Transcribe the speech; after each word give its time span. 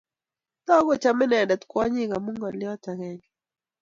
Toku 0.65 0.83
kochomei 0.87 1.27
inendet 1.27 1.61
kwonyik 1.69 2.11
amu 2.15 2.29
ngolyo 2.35 2.67
agenge 2.75 3.25